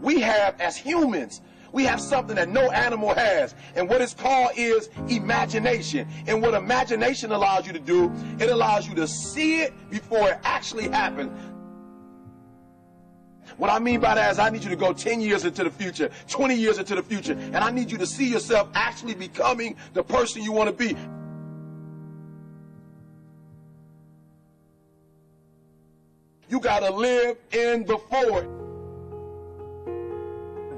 we 0.00 0.20
have 0.20 0.60
as 0.60 0.76
humans. 0.76 1.40
We 1.72 1.84
have 1.84 2.00
something 2.00 2.36
that 2.36 2.48
no 2.48 2.70
animal 2.70 3.14
has. 3.14 3.54
And 3.74 3.88
what 3.88 4.00
it's 4.00 4.14
called 4.14 4.52
is 4.56 4.88
imagination. 5.08 6.08
And 6.26 6.40
what 6.40 6.54
imagination 6.54 7.32
allows 7.32 7.66
you 7.66 7.72
to 7.74 7.78
do, 7.78 8.10
it 8.38 8.48
allows 8.48 8.88
you 8.88 8.94
to 8.94 9.06
see 9.06 9.60
it 9.60 9.74
before 9.90 10.30
it 10.30 10.38
actually 10.44 10.88
happens. 10.88 11.30
What 13.58 13.70
I 13.70 13.78
mean 13.80 14.00
by 14.00 14.14
that 14.14 14.30
is 14.30 14.38
I 14.38 14.50
need 14.50 14.62
you 14.62 14.70
to 14.70 14.76
go 14.76 14.92
10 14.92 15.20
years 15.20 15.44
into 15.44 15.64
the 15.64 15.70
future, 15.70 16.10
20 16.28 16.54
years 16.54 16.78
into 16.78 16.94
the 16.94 17.02
future, 17.02 17.32
and 17.32 17.56
I 17.56 17.70
need 17.70 17.90
you 17.90 17.98
to 17.98 18.06
see 18.06 18.28
yourself 18.28 18.68
actually 18.74 19.14
becoming 19.14 19.76
the 19.94 20.02
person 20.02 20.42
you 20.42 20.52
want 20.52 20.68
to 20.68 20.72
be. 20.72 20.96
You 26.48 26.60
got 26.60 26.80
to 26.80 26.90
live 26.90 27.36
in 27.52 27.84
the 27.84 27.98
forward. 27.98 28.57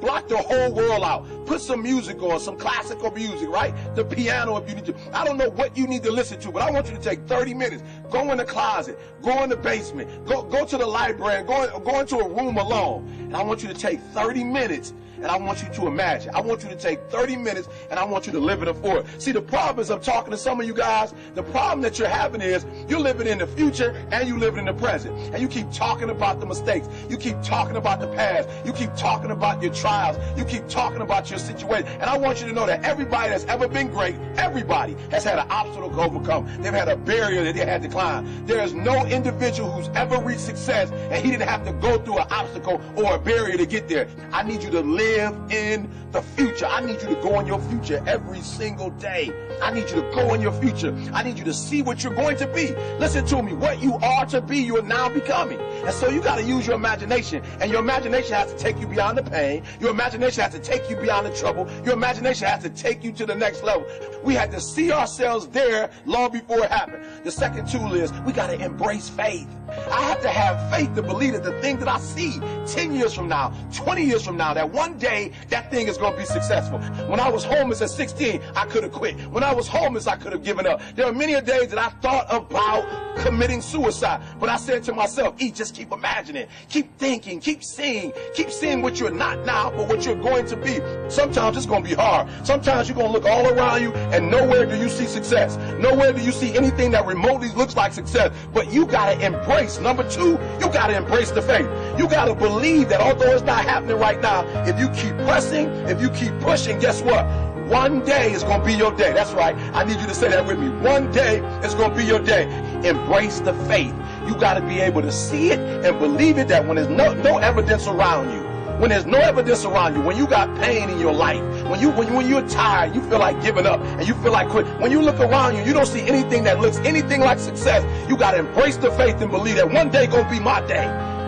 Block 0.00 0.28
the 0.28 0.38
whole 0.38 0.72
world 0.72 1.04
out. 1.04 1.39
Put 1.50 1.60
some 1.60 1.82
music 1.82 2.22
on, 2.22 2.38
some 2.38 2.56
classical 2.56 3.10
music, 3.10 3.48
right? 3.48 3.74
The 3.96 4.04
piano 4.04 4.56
if 4.58 4.68
you 4.68 4.76
need 4.76 4.84
to. 4.84 4.94
I 5.12 5.24
don't 5.24 5.36
know 5.36 5.50
what 5.50 5.76
you 5.76 5.88
need 5.88 6.04
to 6.04 6.12
listen 6.12 6.38
to, 6.42 6.52
but 6.52 6.62
I 6.62 6.70
want 6.70 6.88
you 6.88 6.94
to 6.94 7.02
take 7.02 7.26
30 7.26 7.54
minutes. 7.54 7.82
Go 8.08 8.30
in 8.30 8.38
the 8.38 8.44
closet. 8.44 8.96
Go 9.20 9.42
in 9.42 9.50
the 9.50 9.56
basement. 9.56 10.26
Go, 10.26 10.44
go 10.44 10.64
to 10.64 10.78
the 10.78 10.86
library. 10.86 11.42
Go, 11.42 11.80
go 11.80 11.98
into 11.98 12.18
a 12.18 12.28
room 12.28 12.56
alone. 12.56 13.12
And 13.18 13.36
I 13.36 13.42
want 13.42 13.64
you 13.64 13.68
to 13.68 13.74
take 13.74 13.98
30 14.14 14.44
minutes 14.44 14.92
and 15.22 15.26
I 15.26 15.36
want 15.36 15.62
you 15.62 15.68
to 15.74 15.86
imagine. 15.86 16.34
I 16.34 16.40
want 16.40 16.62
you 16.62 16.70
to 16.70 16.76
take 16.76 17.00
30 17.10 17.36
minutes 17.36 17.68
and 17.90 17.98
I 17.98 18.04
want 18.04 18.26
you 18.26 18.32
to 18.32 18.40
live 18.40 18.60
in 18.60 18.66
the 18.66 18.74
forward. 18.74 19.06
See, 19.18 19.32
the 19.32 19.42
problem 19.42 19.80
is 19.80 19.90
I'm 19.90 20.00
talking 20.00 20.30
to 20.30 20.36
some 20.36 20.60
of 20.60 20.66
you 20.66 20.74
guys. 20.74 21.14
The 21.34 21.42
problem 21.42 21.82
that 21.82 21.98
you're 21.98 22.08
having 22.08 22.40
is 22.40 22.64
you're 22.88 23.00
living 23.00 23.26
in 23.26 23.38
the 23.38 23.46
future 23.46 23.90
and 24.10 24.26
you 24.26 24.38
living 24.38 24.60
in 24.60 24.66
the 24.66 24.80
present. 24.80 25.14
And 25.34 25.42
you 25.42 25.48
keep 25.48 25.70
talking 25.72 26.10
about 26.10 26.40
the 26.40 26.46
mistakes. 26.46 26.88
You 27.08 27.18
keep 27.18 27.40
talking 27.42 27.76
about 27.76 28.00
the 28.00 28.08
past. 28.08 28.48
You 28.64 28.72
keep 28.72 28.94
talking 28.96 29.30
about 29.30 29.62
your 29.62 29.74
trials. 29.74 30.16
You 30.38 30.44
keep 30.44 30.68
talking 30.68 31.02
about 31.02 31.28
your 31.30 31.38
situation. 31.40 31.86
And 32.00 32.04
I 32.04 32.16
want 32.16 32.40
you 32.40 32.46
to 32.46 32.52
know 32.52 32.66
that 32.66 32.84
everybody 32.84 33.30
that's 33.30 33.44
ever 33.44 33.68
been 33.68 33.88
great, 33.88 34.16
everybody 34.36 34.96
has 35.10 35.24
had 35.24 35.38
an 35.38 35.50
obstacle 35.50 35.90
to 35.90 36.00
overcome. 36.00 36.46
They've 36.62 36.72
had 36.72 36.88
a 36.88 36.96
barrier 36.96 37.44
that 37.44 37.54
they 37.54 37.64
had 37.64 37.82
to 37.82 37.88
climb. 37.88 38.46
There 38.46 38.62
is 38.62 38.74
no 38.74 39.04
individual 39.06 39.70
who's 39.70 39.88
ever 39.94 40.18
reached 40.18 40.40
success 40.40 40.90
and 40.90 41.24
he 41.24 41.30
didn't 41.30 41.48
have 41.48 41.64
to 41.66 41.72
go 41.74 41.98
through 41.98 42.18
an 42.18 42.26
obstacle 42.30 42.80
or 42.96 43.14
a 43.14 43.18
barrier 43.18 43.56
to 43.56 43.66
get 43.66 43.88
there. 43.88 44.08
I 44.32 44.42
need 44.42 44.62
you 44.62 44.70
to 44.70 44.80
live 44.80 45.34
in 45.50 45.90
the 46.12 46.22
future. 46.22 46.66
I 46.66 46.80
need 46.84 47.00
you 47.02 47.08
to 47.08 47.14
go 47.16 47.38
in 47.40 47.46
your 47.46 47.60
future 47.60 48.02
every 48.06 48.40
single 48.40 48.90
day. 48.90 49.32
I 49.62 49.72
need 49.72 49.90
you 49.90 49.96
to 49.96 50.10
go 50.14 50.34
in 50.34 50.40
your 50.40 50.52
future. 50.52 50.96
I 51.12 51.22
need 51.22 51.38
you 51.38 51.44
to 51.44 51.54
see 51.54 51.82
what 51.82 52.02
you're 52.02 52.14
going 52.14 52.36
to 52.38 52.46
be. 52.48 52.74
Listen 52.98 53.26
to 53.26 53.42
me. 53.42 53.52
What 53.52 53.82
you 53.82 53.94
are 53.94 54.26
to 54.26 54.40
be, 54.40 54.58
you 54.58 54.78
are 54.78 54.82
now 54.82 55.08
becoming. 55.08 55.60
And 55.60 55.94
so 55.94 56.08
you 56.08 56.20
got 56.20 56.38
to 56.38 56.44
use 56.44 56.66
your 56.66 56.76
imagination. 56.76 57.42
And 57.60 57.70
your 57.70 57.80
imagination 57.80 58.34
has 58.34 58.52
to 58.52 58.58
take 58.58 58.78
you 58.80 58.86
beyond 58.86 59.18
the 59.18 59.22
pain. 59.22 59.62
Your 59.78 59.90
imagination 59.90 60.42
has 60.42 60.52
to 60.52 60.58
take 60.58 60.88
you 60.88 60.96
beyond 60.96 61.19
the 61.24 61.30
trouble. 61.30 61.68
Your 61.84 61.94
imagination 61.94 62.46
has 62.46 62.62
to 62.62 62.70
take 62.70 63.04
you 63.04 63.12
to 63.12 63.26
the 63.26 63.34
next 63.34 63.62
level. 63.62 63.86
We 64.22 64.34
had 64.34 64.50
to 64.52 64.60
see 64.60 64.92
ourselves 64.92 65.48
there 65.48 65.90
long 66.06 66.32
before 66.32 66.64
it 66.64 66.70
happened. 66.70 67.04
The 67.24 67.32
second 67.32 67.68
tool 67.68 67.94
is 67.94 68.12
we 68.22 68.32
got 68.32 68.48
to 68.48 68.60
embrace 68.60 69.08
faith. 69.08 69.48
I 69.90 70.02
have 70.02 70.20
to 70.22 70.28
have 70.28 70.70
faith 70.70 70.94
to 70.94 71.02
believe 71.02 71.32
that 71.34 71.44
the 71.44 71.58
thing 71.60 71.78
that 71.78 71.88
I 71.88 71.98
see 71.98 72.40
10 72.66 72.94
years 72.94 73.14
from 73.14 73.28
now, 73.28 73.52
20 73.74 74.04
years 74.04 74.24
from 74.24 74.36
now, 74.36 74.54
that 74.54 74.70
one 74.70 74.98
day 74.98 75.32
that 75.48 75.70
thing 75.70 75.88
is 75.88 75.96
going 75.96 76.12
to 76.12 76.18
be 76.18 76.24
successful. 76.24 76.78
When 77.08 77.20
I 77.20 77.28
was 77.28 77.44
homeless 77.44 77.82
at 77.82 77.90
16, 77.90 78.40
I 78.54 78.66
could 78.66 78.82
have 78.82 78.92
quit. 78.92 79.16
When 79.30 79.42
I 79.42 79.52
was 79.52 79.68
homeless, 79.68 80.06
I 80.06 80.16
could 80.16 80.32
have 80.32 80.44
given 80.44 80.66
up. 80.66 80.80
There 80.94 81.06
are 81.06 81.12
many 81.12 81.40
days 81.40 81.68
that 81.68 81.78
I 81.78 81.88
thought 82.00 82.26
about 82.30 83.16
committing 83.18 83.60
suicide, 83.60 84.22
but 84.38 84.48
I 84.48 84.56
said 84.56 84.82
to 84.84 84.92
myself, 84.92 85.34
E, 85.38 85.50
just 85.50 85.74
keep 85.74 85.92
imagining, 85.92 86.46
keep 86.68 86.96
thinking, 86.98 87.40
keep 87.40 87.62
seeing, 87.62 88.12
keep 88.34 88.50
seeing 88.50 88.82
what 88.82 88.98
you're 88.98 89.10
not 89.10 89.44
now, 89.44 89.70
but 89.70 89.88
what 89.88 90.06
you're 90.06 90.16
going 90.16 90.46
to 90.46 90.56
be. 90.56 90.80
Sometimes 91.08 91.56
it's 91.56 91.66
going 91.66 91.82
to 91.82 91.88
be 91.88 91.94
hard. 91.94 92.28
Sometimes 92.44 92.88
you're 92.88 92.96
going 92.96 93.08
to 93.08 93.12
look 93.12 93.26
all 93.26 93.46
around 93.48 93.82
you 93.82 93.92
and 93.92 94.30
nowhere 94.30 94.66
do 94.66 94.76
you 94.76 94.88
see 94.88 95.06
success. 95.06 95.56
Nowhere 95.78 96.12
do 96.12 96.22
you 96.22 96.32
see 96.32 96.56
anything 96.56 96.90
that 96.92 97.06
remotely 97.06 97.48
looks 97.50 97.76
like 97.76 97.92
success, 97.92 98.34
but 98.52 98.72
you 98.72 98.86
got 98.86 99.12
to 99.12 99.20
embrace. 99.24 99.59
Number 99.60 100.08
two, 100.08 100.38
you 100.58 100.72
got 100.72 100.86
to 100.86 100.96
embrace 100.96 101.30
the 101.30 101.42
faith. 101.42 101.68
You 101.98 102.08
got 102.08 102.26
to 102.26 102.34
believe 102.34 102.88
that 102.88 103.00
although 103.00 103.32
it's 103.32 103.42
not 103.42 103.62
happening 103.64 103.98
right 103.98 104.18
now, 104.20 104.46
if 104.64 104.78
you 104.78 104.88
keep 104.90 105.14
pressing, 105.26 105.66
if 105.86 106.00
you 106.00 106.08
keep 106.10 106.38
pushing, 106.40 106.78
guess 106.78 107.02
what? 107.02 107.26
One 107.66 108.02
day 108.04 108.32
is 108.32 108.42
going 108.42 108.60
to 108.60 108.66
be 108.66 108.72
your 108.72 108.90
day. 108.92 109.12
That's 109.12 109.32
right. 109.32 109.54
I 109.74 109.84
need 109.84 110.00
you 110.00 110.06
to 110.06 110.14
say 110.14 110.28
that 110.28 110.46
with 110.46 110.58
me. 110.58 110.70
One 110.70 111.12
day 111.12 111.40
is 111.62 111.74
going 111.74 111.90
to 111.90 111.96
be 111.96 112.04
your 112.04 112.18
day. 112.18 112.44
Embrace 112.88 113.40
the 113.40 113.52
faith. 113.68 113.94
You 114.26 114.34
got 114.36 114.54
to 114.54 114.62
be 114.62 114.80
able 114.80 115.02
to 115.02 115.12
see 115.12 115.50
it 115.50 115.60
and 115.60 115.98
believe 115.98 116.38
it 116.38 116.48
that 116.48 116.66
when 116.66 116.76
there's 116.76 116.88
no, 116.88 117.12
no 117.12 117.38
evidence 117.38 117.86
around 117.86 118.32
you, 118.32 118.49
when 118.80 118.88
there's 118.88 119.04
no 119.04 119.18
evidence 119.18 119.66
around 119.66 119.94
you, 119.94 120.00
when 120.00 120.16
you 120.16 120.26
got 120.26 120.56
pain 120.56 120.88
in 120.88 120.98
your 120.98 121.12
life, 121.12 121.42
when 121.68 121.78
you 121.80 121.90
when, 121.90 122.14
when 122.14 122.26
you're 122.26 122.48
tired, 122.48 122.94
you 122.94 123.02
feel 123.02 123.18
like 123.18 123.40
giving 123.42 123.66
up 123.66 123.78
and 123.80 124.08
you 124.08 124.14
feel 124.14 124.32
like 124.32 124.48
quit. 124.48 124.66
When 124.80 124.90
you 124.90 125.02
look 125.02 125.20
around 125.20 125.54
you, 125.56 125.62
you 125.64 125.74
don't 125.74 125.86
see 125.86 126.00
anything 126.00 126.44
that 126.44 126.60
looks 126.60 126.78
anything 126.78 127.20
like 127.20 127.38
success. 127.38 127.84
You 128.08 128.16
got 128.16 128.30
to 128.32 128.38
embrace 128.38 128.78
the 128.78 128.90
faith 128.92 129.20
and 129.20 129.30
believe 129.30 129.56
that 129.56 129.70
one 129.70 129.90
day 129.90 130.06
to 130.06 130.26
be 130.30 130.40
my 130.40 130.66
day. 130.66 130.86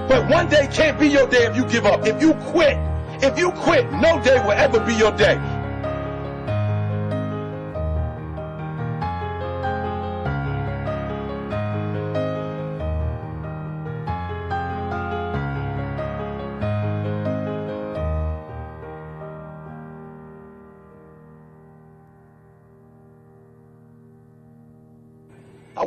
But 0.09 0.31
one 0.31 0.49
day 0.49 0.67
can't 0.73 0.99
be 0.99 1.09
your 1.09 1.29
day 1.29 1.45
if 1.45 1.55
you 1.55 1.67
give 1.67 1.85
up. 1.85 2.07
If 2.07 2.23
you 2.23 2.33
quit, 2.53 2.79
if 3.23 3.39
you 3.39 3.51
quit, 3.53 3.91
no 3.93 4.23
day 4.23 4.41
will 4.41 4.53
ever 4.53 4.81
be 4.81 4.95
your 4.95 5.13
day. 5.13 5.37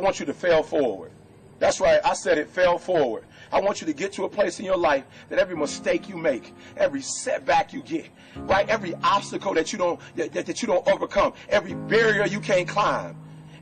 Want 0.06 0.20
you 0.20 0.26
to 0.26 0.32
fail 0.32 0.62
forward. 0.62 1.10
That's 1.58 1.80
right. 1.80 2.00
I 2.04 2.14
said 2.14 2.38
it, 2.38 2.48
fail 2.48 2.78
forward. 2.78 3.24
I 3.50 3.60
want 3.60 3.80
you 3.80 3.88
to 3.88 3.92
get 3.92 4.12
to 4.12 4.24
a 4.24 4.28
place 4.28 4.60
in 4.60 4.64
your 4.64 4.76
life 4.76 5.04
that 5.30 5.40
every 5.40 5.56
mistake 5.56 6.08
you 6.08 6.16
make, 6.16 6.54
every 6.76 7.02
setback 7.02 7.72
you 7.72 7.82
get, 7.82 8.08
right? 8.36 8.68
Every 8.68 8.94
obstacle 9.02 9.52
that 9.54 9.72
you 9.72 9.78
don't 9.80 9.98
that, 10.14 10.32
that 10.32 10.62
you 10.62 10.68
don't 10.68 10.86
overcome, 10.86 11.32
every 11.48 11.74
barrier 11.74 12.24
you 12.24 12.38
can't 12.38 12.68
climb. 12.68 13.16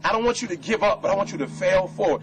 I 0.04 0.12
don't 0.12 0.22
want 0.22 0.42
you 0.42 0.48
to 0.48 0.56
give 0.56 0.82
up, 0.82 1.00
but 1.00 1.10
I 1.10 1.14
want 1.14 1.32
you 1.32 1.38
to 1.38 1.46
fail 1.46 1.86
forward. 1.86 2.20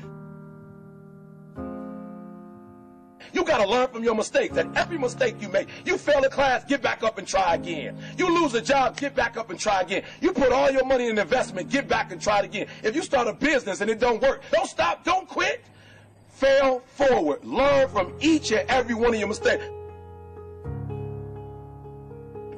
You 3.34 3.44
got 3.44 3.58
to 3.64 3.68
learn 3.68 3.88
from 3.88 4.04
your 4.04 4.16
mistakes. 4.16 4.58
And 4.58 4.76
every 4.78 4.98
mistake 4.98 5.36
you 5.42 5.50
make, 5.50 5.68
you 5.86 5.98
fail 5.98 6.24
a 6.24 6.30
class, 6.30 6.64
get 6.66 6.82
back 6.82 7.04
up 7.04 7.18
and 7.18 7.28
try 7.28 7.56
again. 7.56 7.98
You 8.18 8.34
lose 8.42 8.54
a 8.54 8.62
job, 8.62 8.98
get 8.98 9.16
back 9.16 9.38
up 9.38 9.50
and 9.50 9.60
try 9.60 9.82
again. 9.82 10.04
You 10.22 10.34
put 10.34 10.52
all 10.52 10.70
your 10.72 10.86
money 10.86 11.08
in 11.08 11.18
investment, 11.18 11.70
get 11.70 11.88
back 11.88 12.12
and 12.12 12.22
try 12.22 12.40
it 12.40 12.46
again. 12.46 12.68
If 12.84 12.96
you 12.96 13.04
start 13.04 13.28
a 13.28 13.34
business 13.34 13.82
and 13.82 13.90
it 13.90 14.00
don't 14.00 14.22
work, 14.22 14.42
don't 14.52 14.68
stop, 14.68 15.04
don't 15.04 15.28
quit. 15.28 15.64
Fail 16.30 16.82
forward. 16.96 17.44
Learn 17.46 17.88
from 17.90 18.14
each 18.20 18.52
and 18.52 18.70
every 18.70 18.96
one 18.96 19.14
of 19.14 19.20
your 19.20 19.28
mistakes. 19.28 19.64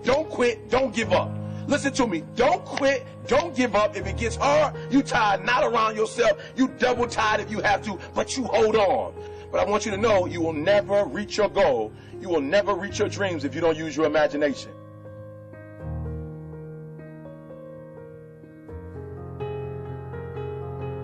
Don't 0.03 0.29
quit, 0.29 0.69
don't 0.69 0.93
give 0.93 1.13
up. 1.13 1.31
Listen 1.67 1.93
to 1.93 2.07
me. 2.07 2.23
Don't 2.35 2.63
quit. 2.65 3.05
Don't 3.27 3.55
give 3.55 3.75
up. 3.75 3.95
If 3.95 4.05
it 4.05 4.17
gets 4.17 4.35
hard, 4.35 4.75
you 4.91 5.01
tie 5.01 5.35
a 5.35 5.43
knot 5.43 5.63
around 5.63 5.95
yourself. 5.95 6.37
You 6.55 6.67
double 6.67 7.07
tied 7.07 7.39
if 7.39 7.49
you 7.49 7.61
have 7.61 7.81
to, 7.83 7.97
but 8.13 8.35
you 8.35 8.43
hold 8.43 8.75
on. 8.75 9.13
But 9.53 9.67
I 9.67 9.69
want 9.69 9.85
you 9.85 9.91
to 9.91 9.97
know 9.97 10.25
you 10.25 10.41
will 10.41 10.51
never 10.51 11.05
reach 11.05 11.37
your 11.37 11.47
goal. 11.47 11.93
You 12.19 12.27
will 12.27 12.41
never 12.41 12.73
reach 12.73 12.97
your 12.97 13.07
dreams 13.07 13.43
if 13.43 13.53
you 13.53 13.61
don't 13.61 13.77
use 13.77 13.95
your 13.95 14.07
imagination. 14.07 14.71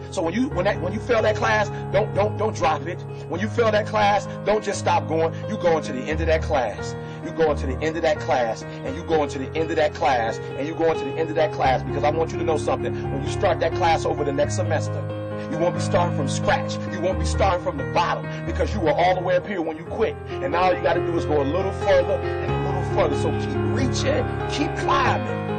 So 0.10 0.24
when 0.24 0.34
you 0.34 0.50
when 0.50 0.66
that 0.66 0.82
when 0.82 0.94
you 0.94 1.00
fail 1.00 1.22
that 1.22 1.36
class, 1.36 1.70
don't 1.94 2.12
don't 2.16 2.38
don't 2.38 2.56
drop 2.56 2.88
it. 2.88 3.00
When 3.30 3.40
you 3.40 3.48
fail 3.48 3.70
that 3.72 3.86
class, 3.86 4.26
don't 4.48 4.64
just 4.64 4.80
stop 4.80 5.08
going. 5.08 5.31
You 5.48 5.56
go 5.58 5.78
into 5.78 5.94
the 5.94 6.02
end 6.02 6.20
of 6.20 6.26
that 6.26 6.42
class. 6.42 6.96
You 7.24 7.30
go 7.30 7.51
into 7.51 7.68
the 7.68 7.78
end 7.84 7.98
of 7.98 8.01
that 8.01 8.19
class, 8.19 8.63
and 8.63 8.96
you 8.96 9.04
go 9.04 9.22
into 9.22 9.38
the 9.38 9.56
end 9.56 9.69
of 9.69 9.75
that 9.75 9.94
class, 9.94 10.40
and 10.40 10.68
you 10.68 10.74
go 10.74 10.92
into 10.92 11.06
the 11.06 11.12
end 11.12 11.30
of 11.30 11.36
that 11.36 11.54
class 11.54 11.84
because 11.84 12.04
I 12.04 12.10
want 12.10 12.31
you 12.31 12.40
to 12.40 12.44
know 12.44 12.57
something. 12.57 12.96
When 13.12 13.24
you 13.24 13.30
start 13.30 13.60
that 13.60 13.75
class 13.75 14.06
over 14.06 14.24
the 14.24 14.34
next 14.34 14.56
semester, 14.56 15.19
you 15.51 15.57
won't 15.57 15.75
be 15.75 15.81
starting 15.81 16.16
from 16.16 16.28
scratch. 16.28 16.78
You 16.92 17.00
won't 17.01 17.19
be 17.19 17.25
starting 17.25 17.63
from 17.63 17.78
the 17.78 17.92
bottom 17.94 18.25
because 18.46 18.74
you 18.74 18.80
were 18.80 18.92
all 18.92 19.16
the 19.16 19.22
way 19.22 19.36
up 19.36 19.48
here 19.48 19.62
when 19.62 19.78
you 19.78 19.86
quit. 19.86 20.16
And 20.30 20.51
now 20.51 20.63
all 20.63 20.74
you 20.74 20.81
got 20.81 20.94
to 20.94 21.06
do 21.06 21.18
is 21.18 21.25
go 21.25 21.42
a 21.42 21.44
little 21.44 21.72
further 21.74 22.13
and 22.13 22.51
a 22.51 22.66
little 22.66 22.96
further. 22.96 23.16
So 23.22 23.31
keep 23.40 23.56
reaching, 23.75 24.25
keep 24.50 24.75
climbing. 24.78 25.59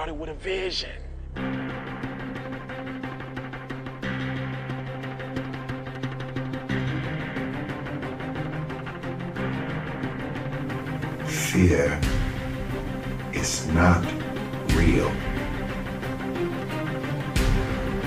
Started 0.00 0.18
with 0.18 0.30
a 0.30 0.34
vision. 0.34 0.88
Fear 11.26 12.00
is 13.34 13.66
not 13.74 14.02
real. 14.72 15.10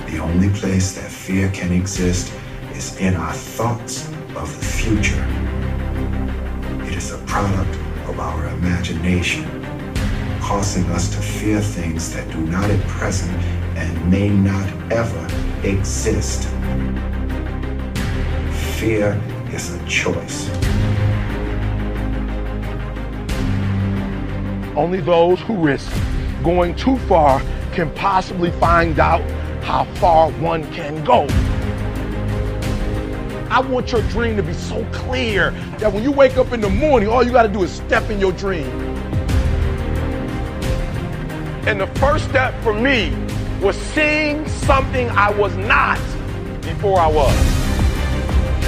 The 0.07 0.17
only 0.17 0.49
place 0.49 0.93
that 0.93 1.11
fear 1.11 1.51
can 1.51 1.71
exist 1.71 2.33
is 2.73 2.97
in 2.97 3.13
our 3.13 3.33
thoughts 3.33 4.07
of 4.35 4.49
the 4.59 4.65
future. 4.65 5.23
It 6.87 6.95
is 6.95 7.11
a 7.11 7.19
product 7.27 7.75
of 8.09 8.19
our 8.19 8.47
imagination, 8.47 9.52
causing 10.43 10.83
us 10.91 11.07
to 11.07 11.21
fear 11.21 11.61
things 11.61 12.13
that 12.13 12.29
do 12.29 12.37
not 12.47 12.69
at 12.69 12.79
present 12.81 13.31
and 13.77 14.11
may 14.11 14.27
not 14.27 14.67
ever 14.91 15.25
exist. 15.65 16.49
Fear 18.77 19.19
is 19.53 19.73
a 19.73 19.85
choice. 19.87 20.49
Only 24.75 24.99
those 24.99 25.39
who 25.39 25.55
risk 25.55 25.89
going 26.43 26.75
too 26.75 26.97
far 27.07 27.39
can 27.71 27.89
possibly 27.95 28.51
find 28.51 28.99
out 28.99 29.21
how 29.63 29.85
far 29.95 30.29
one 30.31 30.69
can 30.73 31.01
go. 31.05 31.25
I 33.49 33.61
want 33.61 33.93
your 33.93 34.01
dream 34.09 34.35
to 34.35 34.43
be 34.43 34.53
so 34.53 34.83
clear 34.91 35.51
that 35.79 35.93
when 35.93 36.03
you 36.03 36.11
wake 36.11 36.35
up 36.35 36.51
in 36.51 36.59
the 36.59 36.69
morning, 36.69 37.07
all 37.07 37.23
you 37.23 37.31
got 37.31 37.43
to 37.43 37.49
do 37.49 37.63
is 37.63 37.71
step 37.71 38.09
in 38.09 38.19
your 38.19 38.33
dream. 38.33 38.92
And 41.65 41.79
the 41.79 41.87
first 41.99 42.25
step 42.25 42.53
for 42.61 42.73
me 42.73 43.15
was 43.61 43.77
seeing 43.77 44.45
something 44.49 45.09
I 45.11 45.31
was 45.31 45.55
not 45.55 45.97
before 46.61 46.99
I 46.99 47.07
was. 47.07 47.33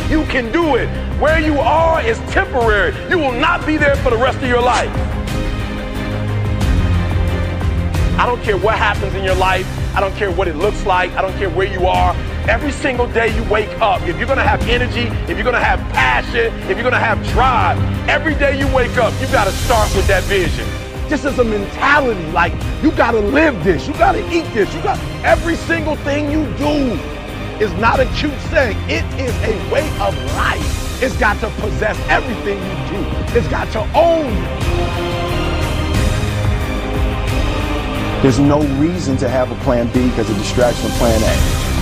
You 0.10 0.24
can 0.26 0.50
do 0.52 0.76
it. 0.76 0.88
Where 1.20 1.40
you 1.40 1.60
are 1.60 2.02
is 2.02 2.18
temporary. 2.32 2.96
You 3.10 3.18
will 3.18 3.34
not 3.34 3.66
be 3.66 3.76
there 3.76 3.98
for 3.98 4.12
the 4.12 4.18
rest 4.18 4.38
of 4.38 4.48
your 4.48 4.62
life. 4.62 4.90
I 8.18 8.26
don't 8.26 8.42
care 8.44 8.58
what 8.58 8.78
happens 8.78 9.14
in 9.14 9.26
your 9.26 9.36
life. 9.36 9.68
I 9.94 10.00
don't 10.00 10.16
care 10.16 10.32
what 10.32 10.48
it 10.48 10.56
looks 10.56 10.86
like. 10.86 11.12
I 11.14 11.22
don't 11.22 11.36
care 11.38 11.50
where 11.50 11.68
you 11.68 11.88
are. 11.88 12.16
Every 12.48 12.72
single 12.72 13.08
day 13.08 13.36
you 13.36 13.44
wake 13.50 13.82
up, 13.82 14.04
if 14.04 14.16
you're 14.18 14.26
going 14.26 14.38
to 14.38 14.44
have 14.44 14.62
energy, 14.70 15.08
if 15.30 15.32
you're 15.32 15.44
going 15.44 15.54
to 15.54 15.60
have 15.60 15.80
passion, 15.92 16.54
if 16.70 16.78
you're 16.78 16.90
going 16.90 16.94
to 16.94 17.00
have 17.00 17.22
drive, 17.30 17.78
every 18.08 18.36
day 18.36 18.58
you 18.58 18.74
wake 18.74 18.98
up, 18.98 19.14
you 19.20 19.28
got 19.28 19.46
to 19.46 19.52
start 19.52 19.94
with 19.96 20.08
that 20.08 20.24
vision. 20.24 20.85
This 21.08 21.24
is 21.24 21.38
a 21.38 21.44
mentality. 21.44 22.26
Like, 22.32 22.52
you 22.82 22.92
got 22.92 23.12
to 23.12 23.20
live 23.20 23.64
this. 23.64 23.88
You 23.88 23.94
got 23.94 24.14
to 24.14 24.26
eat 24.34 24.46
this. 24.56 24.74
You 24.74 24.82
got 24.82 25.00
every 25.24 25.56
single 25.56 25.96
thing 25.98 26.32
you 26.32 26.46
do 26.58 27.00
is 27.64 27.72
not 27.74 28.00
a 28.00 28.06
cute 28.16 28.40
saying. 28.50 28.78
It 28.90 29.06
is 29.20 29.34
a 29.44 29.72
way 29.72 29.88
of 30.00 30.18
life. 30.34 31.04
It's 31.04 31.16
got 31.18 31.40
to 31.42 31.50
possess 31.62 31.96
everything 32.10 32.58
you 32.58 32.98
do. 32.98 33.38
It's 33.38 33.48
got 33.50 33.72
to 33.74 33.82
own 33.94 34.34
you. 34.34 34.66
There's 38.24 38.40
no 38.40 38.62
reason 38.80 39.16
to 39.18 39.30
have 39.30 39.52
a 39.52 39.56
plan 39.64 39.86
B 39.94 40.10
because 40.10 40.28
it 40.28 40.34
distracts 40.40 40.82
from 40.82 40.90
plan 40.92 41.22
A. 41.22 41.75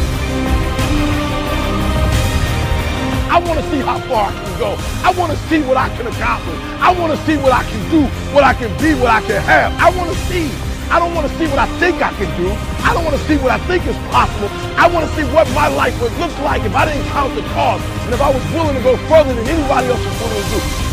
I 3.34 3.40
want 3.40 3.58
to 3.60 3.66
see 3.72 3.82
how 3.82 3.98
far 4.06 4.30
I 4.30 4.32
can 4.32 4.60
go. 4.62 4.78
I 5.02 5.10
want 5.18 5.34
to 5.34 5.40
see 5.50 5.66
what 5.66 5.76
I 5.76 5.90
can 5.98 6.06
accomplish. 6.06 6.60
I 6.78 6.94
want 6.94 7.18
to 7.18 7.20
see 7.26 7.36
what 7.42 7.52
I 7.52 7.64
can 7.66 7.82
do, 7.90 8.06
what 8.30 8.44
I 8.44 8.54
can 8.54 8.70
be, 8.78 8.94
what 8.94 9.10
I 9.10 9.22
can 9.26 9.42
have. 9.42 9.74
I 9.82 9.90
want 9.98 10.14
to 10.14 10.18
see. 10.30 10.54
I 10.94 11.00
don't 11.02 11.16
want 11.16 11.26
to 11.26 11.34
see 11.42 11.48
what 11.50 11.58
I 11.58 11.66
think 11.82 11.98
I 11.98 12.14
can 12.14 12.30
do. 12.38 12.54
I 12.86 12.94
don't 12.94 13.04
want 13.04 13.18
to 13.18 13.24
see 13.26 13.38
what 13.42 13.50
I 13.50 13.58
think 13.66 13.88
is 13.90 13.98
possible. 14.14 14.54
I 14.78 14.86
want 14.86 15.10
to 15.10 15.12
see 15.18 15.26
what 15.34 15.50
my 15.58 15.68
life 15.68 16.00
would 16.00 16.14
look 16.22 16.30
like 16.46 16.62
if 16.62 16.76
I 16.76 16.86
didn't 16.86 17.10
count 17.10 17.34
the 17.34 17.42
cost 17.58 17.84
and 18.06 18.14
if 18.14 18.22
I 18.22 18.30
was 18.30 18.44
willing 18.54 18.78
to 18.78 18.84
go 18.84 18.98
further 19.10 19.34
than 19.34 19.48
anybody 19.48 19.88
else 19.88 20.06
was 20.06 20.22
willing 20.22 20.38
to 20.38 20.50
do. 20.54 20.84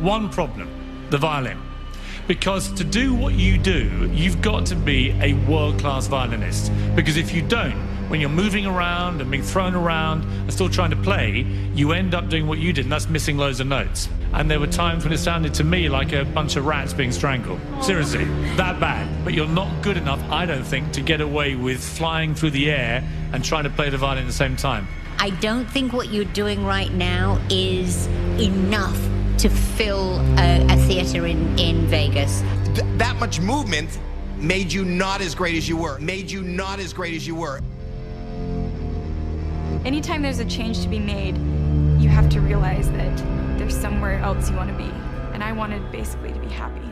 one 0.00 0.30
problem 0.30 0.68
the 1.10 1.18
violin. 1.18 1.69
Because 2.30 2.70
to 2.74 2.84
do 2.84 3.12
what 3.12 3.34
you 3.34 3.58
do, 3.58 4.08
you've 4.14 4.40
got 4.40 4.64
to 4.66 4.76
be 4.76 5.10
a 5.20 5.32
world 5.50 5.80
class 5.80 6.06
violinist. 6.06 6.70
Because 6.94 7.16
if 7.16 7.34
you 7.34 7.42
don't, 7.42 7.76
when 8.08 8.20
you're 8.20 8.30
moving 8.30 8.66
around 8.66 9.20
and 9.20 9.28
being 9.28 9.42
thrown 9.42 9.74
around 9.74 10.22
and 10.22 10.52
still 10.52 10.68
trying 10.68 10.90
to 10.90 10.96
play, 10.96 11.44
you 11.74 11.90
end 11.90 12.14
up 12.14 12.28
doing 12.28 12.46
what 12.46 12.60
you 12.60 12.72
did, 12.72 12.84
and 12.84 12.92
that's 12.92 13.08
missing 13.08 13.36
loads 13.36 13.58
of 13.58 13.66
notes. 13.66 14.08
And 14.32 14.48
there 14.48 14.60
were 14.60 14.68
times 14.68 15.02
when 15.02 15.12
it 15.12 15.18
sounded 15.18 15.54
to 15.54 15.64
me 15.64 15.88
like 15.88 16.12
a 16.12 16.24
bunch 16.24 16.54
of 16.54 16.66
rats 16.66 16.92
being 16.92 17.10
strangled. 17.10 17.58
Seriously, 17.82 18.26
that 18.54 18.78
bad. 18.78 19.24
But 19.24 19.34
you're 19.34 19.48
not 19.48 19.82
good 19.82 19.96
enough, 19.96 20.22
I 20.30 20.46
don't 20.46 20.62
think, 20.62 20.92
to 20.92 21.00
get 21.00 21.20
away 21.20 21.56
with 21.56 21.82
flying 21.82 22.36
through 22.36 22.52
the 22.52 22.70
air 22.70 23.02
and 23.32 23.44
trying 23.44 23.64
to 23.64 23.70
play 23.70 23.90
the 23.90 23.98
violin 23.98 24.22
at 24.22 24.28
the 24.28 24.32
same 24.32 24.54
time. 24.54 24.86
I 25.18 25.30
don't 25.30 25.68
think 25.68 25.92
what 25.92 26.12
you're 26.12 26.24
doing 26.26 26.64
right 26.64 26.92
now 26.92 27.40
is 27.50 28.06
enough 28.38 29.09
to 29.40 29.48
fill 29.48 30.20
a, 30.38 30.66
a 30.68 30.76
theater 30.86 31.26
in, 31.26 31.58
in 31.58 31.86
Vegas. 31.86 32.42
Th- 32.74 32.84
that 32.98 33.16
much 33.16 33.40
movement 33.40 33.98
made 34.36 34.70
you 34.70 34.84
not 34.84 35.22
as 35.22 35.34
great 35.34 35.56
as 35.56 35.66
you 35.66 35.78
were, 35.78 35.98
made 35.98 36.30
you 36.30 36.42
not 36.42 36.78
as 36.78 36.92
great 36.92 37.14
as 37.14 37.26
you 37.26 37.34
were. 37.34 37.60
Anytime 39.86 40.20
there's 40.20 40.40
a 40.40 40.44
change 40.44 40.82
to 40.82 40.88
be 40.88 40.98
made, 40.98 41.38
you 41.98 42.10
have 42.10 42.28
to 42.28 42.40
realize 42.42 42.90
that 42.92 43.16
there's 43.58 43.74
somewhere 43.74 44.18
else 44.18 44.50
you 44.50 44.56
want 44.56 44.68
to 44.68 44.76
be. 44.76 44.90
And 45.32 45.42
I 45.42 45.52
wanted 45.52 45.90
basically 45.90 46.32
to 46.34 46.38
be 46.38 46.48
happy. 46.48 46.86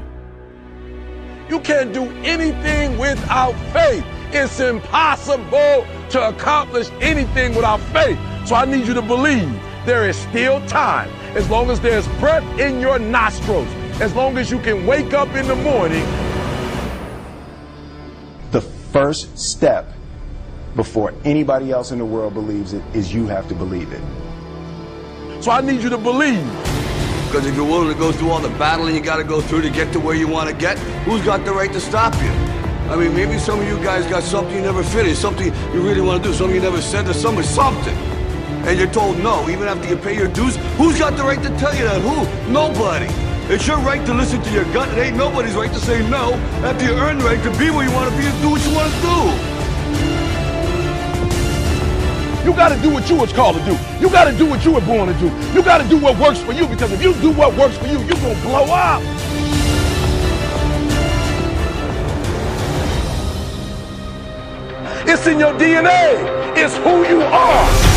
You 1.51 1.61
can't 1.61 1.93
do 1.93 2.05
anything 2.25 2.97
without 2.97 3.53
faith. 3.75 4.07
It's 4.33 4.59
impossible 4.59 5.87
to 6.11 6.29
accomplish 6.29 6.89
anything 7.03 7.55
without 7.55 7.81
faith. 7.93 8.19
So 8.47 8.55
I 8.55 8.65
need 8.65 8.87
you 8.87 8.95
to 8.95 9.03
believe 9.03 9.51
there 9.89 10.07
is 10.07 10.19
still 10.19 10.61
time 10.67 11.09
as 11.35 11.49
long 11.49 11.71
as 11.71 11.81
there's 11.81 12.07
breath 12.19 12.45
in 12.61 12.79
your 12.79 12.99
nostrils, 12.99 13.67
as 14.03 14.15
long 14.15 14.37
as 14.37 14.51
you 14.51 14.59
can 14.59 14.87
wake 14.87 15.15
up 15.15 15.35
in 15.35 15.49
the 15.49 15.57
morning. 15.57 16.05
The 18.51 18.61
first 18.61 19.39
step 19.39 19.91
before 20.77 21.15
anybody 21.25 21.73
else 21.73 21.91
in 21.91 21.99
the 21.99 22.05
world 22.05 22.35
believes 22.35 22.75
it 22.75 22.83
is 22.93 23.15
you 23.15 23.27
have 23.29 23.49
to 23.49 23.55
believe 23.55 23.91
it. 23.91 24.03
So 25.43 25.51
I 25.51 25.63
need 25.63 25.83
you 25.83 25.89
to 25.89 25.99
believe. 25.99 26.45
Because 27.25 27.47
if 27.47 27.57
you're 27.57 27.65
willing 27.65 27.89
to 27.89 27.99
go 27.99 28.13
through 28.13 28.31
all 28.31 28.41
the 28.41 28.57
battling 28.59 28.95
you 28.95 29.01
got 29.01 29.17
to 29.17 29.25
go 29.25 29.41
through 29.41 29.63
to 29.63 29.71
get 29.71 29.91
to 29.95 30.01
where 30.01 30.15
you 30.15 30.29
want 30.29 30.51
to 30.51 30.55
get, 30.55 30.79
who's 31.07 31.25
got 31.25 31.47
the 31.47 31.53
right 31.53 31.73
to 31.73 31.81
stop 31.81 32.15
you? 32.23 32.31
I 32.91 32.97
mean, 32.97 33.15
maybe 33.15 33.39
some 33.39 33.61
of 33.61 33.67
you 33.67 33.83
guys 33.83 34.07
got 34.07 34.23
something 34.23 34.55
you 34.55 34.63
never 34.63 34.83
finished, 34.83 35.21
something 35.21 35.47
you 35.47 35.81
really 35.81 36.03
want 36.03 36.23
to 36.23 36.29
do, 36.29 36.35
something 36.35 36.57
you 36.57 36.63
never 36.63 36.83
said 36.83 37.07
to 37.07 37.15
somebody, 37.15 37.47
something 37.47 38.08
and 38.69 38.79
you're 38.79 38.91
told 38.91 39.19
no, 39.21 39.49
even 39.49 39.67
after 39.67 39.89
you 39.89 39.97
pay 39.97 40.15
your 40.15 40.29
dues, 40.29 40.57
who's 40.77 40.99
got 40.99 41.17
the 41.17 41.23
right 41.23 41.43
to 41.43 41.49
tell 41.57 41.75
you 41.75 41.85
that? 41.85 42.03
Who? 42.03 42.53
Nobody. 42.53 43.07
It's 43.51 43.67
your 43.67 43.79
right 43.79 44.05
to 44.05 44.13
listen 44.13 44.43
to 44.43 44.51
your 44.51 44.65
gut. 44.75 44.91
It 44.91 44.99
ain't 45.01 45.17
nobody's 45.17 45.55
right 45.55 45.73
to 45.73 45.81
say 45.81 46.07
no 46.11 46.35
after 46.69 46.85
you 46.85 46.93
earn 46.93 47.17
the 47.17 47.25
right 47.25 47.43
to 47.43 47.51
be 47.59 47.71
where 47.71 47.89
you 47.89 47.93
want 47.95 48.13
to 48.13 48.19
be 48.19 48.27
and 48.27 48.43
do 48.43 48.51
what 48.51 48.61
you 48.61 48.75
want 48.77 48.93
to 48.93 49.01
do. 49.01 49.17
You 52.45 52.55
got 52.55 52.69
to 52.69 52.83
do 52.83 52.91
what 52.91 53.09
you 53.09 53.17
was 53.17 53.33
called 53.33 53.57
to 53.57 53.65
do. 53.65 53.79
You 54.01 54.11
got 54.11 54.31
to 54.31 54.37
do 54.37 54.45
what 54.45 54.63
you 54.63 54.73
were 54.73 54.83
born 54.83 55.09
to 55.09 55.19
do. 55.19 55.33
You 55.55 55.63
got 55.63 55.81
to 55.81 55.89
do 55.89 55.97
what 55.97 56.19
works 56.19 56.41
for 56.41 56.53
you 56.53 56.67
because 56.67 56.93
if 56.93 57.03
you 57.03 57.15
do 57.23 57.31
what 57.31 57.57
works 57.57 57.79
for 57.79 57.87
you, 57.87 57.99
you're 58.01 58.21
going 58.21 58.37
to 58.37 58.43
blow 58.43 58.65
up. 58.65 59.03
It's 65.09 65.27
in 65.27 65.39
your 65.39 65.55
DNA. 65.55 66.55
It's 66.55 66.77
who 66.77 67.09
you 67.09 67.23
are. 67.23 67.88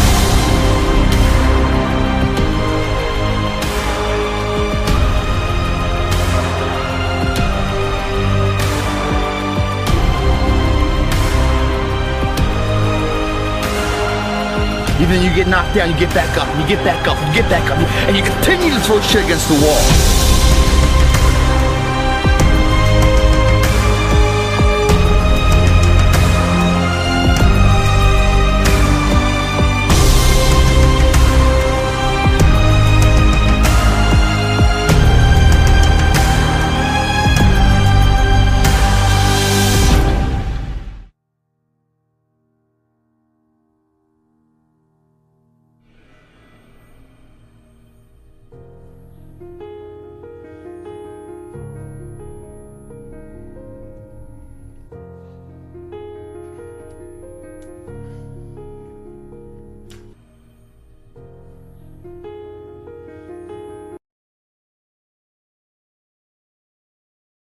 Even 15.02 15.24
you 15.24 15.34
get 15.34 15.48
knocked 15.48 15.74
down, 15.74 15.90
you 15.90 15.98
get 15.98 16.14
back 16.14 16.38
up, 16.38 16.48
and 16.48 16.62
you 16.62 16.68
get 16.68 16.84
back 16.86 17.08
up, 17.08 17.18
and 17.18 17.36
you 17.36 17.42
get 17.42 17.50
back 17.50 17.68
up, 17.72 17.78
and 18.08 18.16
you 18.16 18.22
continue 18.22 18.70
to 18.70 18.80
throw 18.82 19.02
shit 19.02 19.26
against 19.26 19.48
the 19.48 19.56
wall. 19.56 20.21